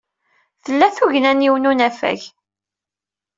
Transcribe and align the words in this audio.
Tla 0.63 0.87
tugna 0.95 1.31
n 1.33 1.43
yiwen 1.45 1.63
n 1.67 1.69
unafag. 1.71 2.21